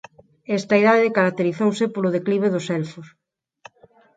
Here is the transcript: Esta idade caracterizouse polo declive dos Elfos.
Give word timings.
Esta 0.57 0.79
idade 0.81 1.15
caracterizouse 1.17 1.85
polo 1.93 2.13
declive 2.17 2.47
dos 2.51 2.65
Elfos. 2.79 3.07